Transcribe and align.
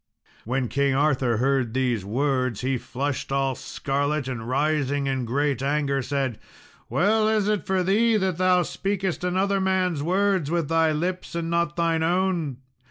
When 0.45 0.67
King 0.67 0.95
Arthur 0.95 1.37
heard 1.37 1.75
these 1.75 2.03
words 2.03 2.61
he 2.61 2.79
flushed 2.79 3.31
all 3.31 3.53
scarlet, 3.53 4.27
and 4.27 4.49
rising 4.49 5.05
in 5.05 5.25
great 5.25 5.61
anger 5.61 6.01
said, 6.01 6.39
"Well 6.89 7.29
is 7.29 7.47
it 7.47 7.67
for 7.67 7.83
thee 7.83 8.17
that 8.17 8.39
thou 8.39 8.63
speakest 8.63 9.23
another 9.23 9.61
man's 9.61 10.01
words 10.01 10.49
with 10.49 10.69
thy 10.69 10.91
lips, 10.91 11.35
and 11.35 11.51
not 11.51 11.75
thine 11.75 12.01
own. 12.01 12.57